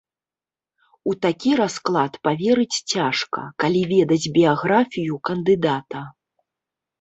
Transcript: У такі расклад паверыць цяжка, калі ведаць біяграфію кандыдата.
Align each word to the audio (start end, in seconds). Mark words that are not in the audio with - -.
У 1.09 1.11
такі 1.25 1.51
расклад 1.59 2.11
паверыць 2.27 2.79
цяжка, 2.95 3.43
калі 3.65 3.81
ведаць 3.93 4.31
біяграфію 4.39 5.21
кандыдата. 5.31 6.01